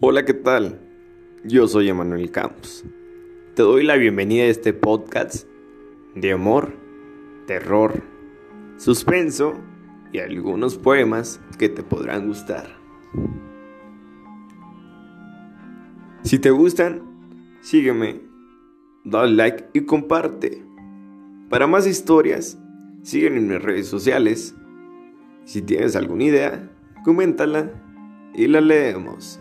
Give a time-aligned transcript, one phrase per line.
[0.00, 0.80] Hola, ¿qué tal?
[1.44, 2.86] Yo soy Emanuel Campos.
[3.54, 5.46] Te doy la bienvenida a este podcast
[6.14, 6.72] de amor,
[7.46, 8.02] terror,
[8.78, 9.52] suspenso
[10.14, 12.78] y algunos poemas que te podrán gustar.
[16.22, 17.02] Si te gustan,
[17.60, 18.22] sígueme,
[19.04, 20.64] dale like y comparte.
[21.50, 22.58] Para más historias,
[23.02, 24.56] sígueme en mis redes sociales.
[25.44, 26.72] Si tienes alguna idea,
[27.04, 27.87] coméntala
[28.38, 29.40] y la leemos.